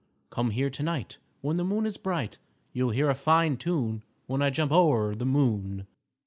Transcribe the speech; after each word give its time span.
"_Come 0.31 0.51
here 0.53 0.71
to 0.71 0.81
night 0.81 1.19
When 1.41 1.57
the 1.57 1.63
moon 1.63 1.85
is 1.85 1.97
bright. 1.97 2.39
You'll 2.73 2.89
hear 2.89 3.11
a 3.11 3.13
fine 3.13 3.55
tune 3.57 4.03
When 4.25 4.41
I 4.41 4.49
jump 4.49 4.71
o'er 4.71 5.13
the 5.13 5.27
moon. 5.27 5.85